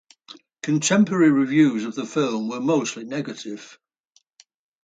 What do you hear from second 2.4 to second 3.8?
were mostly negative.